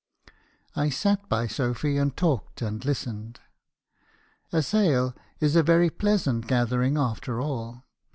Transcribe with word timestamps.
I 0.75 0.89
sat 0.89 1.29
by 1.29 1.45
Sophy, 1.45 1.97
and 1.99 2.17
talked 2.17 2.63
and 2.63 2.83
listened. 2.83 3.39
A 4.51 4.63
sale 4.63 5.13
is 5.39 5.55
a 5.55 5.61
very 5.61 5.91
pleasant 5.91 6.47
gathering 6.47 6.97
after 6.97 7.39
all. 7.39 7.83